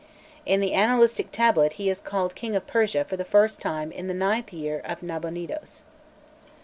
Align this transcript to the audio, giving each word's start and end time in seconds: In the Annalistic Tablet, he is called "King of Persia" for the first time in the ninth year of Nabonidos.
In 0.47 0.61
the 0.61 0.71
Annalistic 0.71 1.27
Tablet, 1.31 1.73
he 1.73 1.87
is 1.87 2.01
called 2.01 2.33
"King 2.33 2.55
of 2.55 2.65
Persia" 2.65 3.03
for 3.05 3.15
the 3.17 3.23
first 3.23 3.61
time 3.61 3.91
in 3.91 4.07
the 4.07 4.15
ninth 4.15 4.51
year 4.51 4.81
of 4.83 5.03
Nabonidos. 5.03 5.83